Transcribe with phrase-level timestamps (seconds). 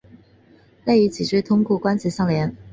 [0.83, 2.57] 肋与脊柱通过关节相连。